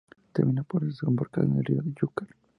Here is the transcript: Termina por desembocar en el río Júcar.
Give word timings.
Termina 0.33 0.63
por 0.63 0.83
desembocar 0.83 1.43
en 1.43 1.57
el 1.57 1.63
río 1.63 1.83
Júcar. 1.99 2.27